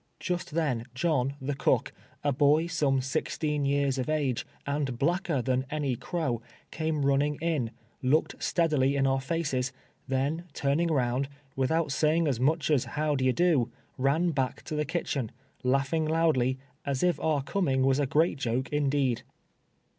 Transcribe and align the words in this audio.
Just 0.19 0.55
then 0.55 0.85
John, 0.95 1.35
the 1.39 1.53
cook, 1.53 1.93
a 2.23 2.31
boy 2.33 2.65
some 2.65 3.01
sixteen 3.01 3.65
years 3.65 3.99
of 3.99 4.09
ago, 4.09 4.41
and 4.65 4.97
bhicker 4.97 5.43
than 5.45 5.63
any 5.69 5.95
crow, 5.95 6.41
came 6.71 7.05
run 7.05 7.19
ning 7.19 7.35
in, 7.39 7.69
looked 8.01 8.41
steadily 8.41 8.95
in 8.95 9.05
our 9.05 9.21
faces, 9.21 9.71
then 10.07 10.45
turning 10.53 10.87
round, 10.87 11.29
without 11.55 11.91
saying 11.91 12.27
as 12.27 12.39
much 12.39 12.71
as 12.71 12.85
"how 12.85 13.13
d'ye 13.15 13.31
do," 13.31 13.71
ran 13.95 14.31
back 14.31 14.63
to 14.63 14.75
the 14.75 14.85
kitchen, 14.85 15.29
laughing 15.61 16.05
loudly, 16.07 16.57
as 16.83 17.03
if 17.03 17.19
our 17.19 17.43
coming 17.43 17.83
was 17.85 17.99
a 17.99 18.07
great 18.07 18.39
Joke 18.39 18.69
indeed. 18.69 19.21